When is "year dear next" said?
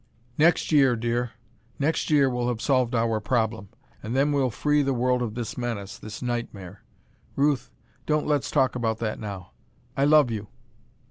0.71-2.09